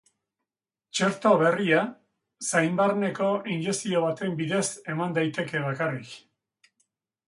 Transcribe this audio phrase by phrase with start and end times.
[0.99, 1.83] Txerto berria
[2.47, 6.23] zain barneko injekzio baten bidez eman daiteke bakarrik.